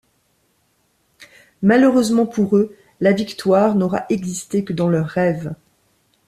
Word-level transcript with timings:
Malheureusement 1.61 2.25
pour 2.25 2.57
eux, 2.57 2.75
la 3.01 3.11
victoire 3.11 3.75
n'aura 3.75 4.05
existé 4.09 4.63
que 4.63 4.73
dans 4.73 4.89
leurs 4.89 5.05
rêves. 5.05 5.53